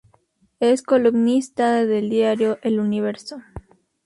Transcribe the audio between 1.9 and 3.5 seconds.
diario El Universo.